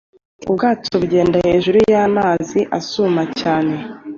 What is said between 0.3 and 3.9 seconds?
Ubwato bugenda hejuru yamaziasuma cyane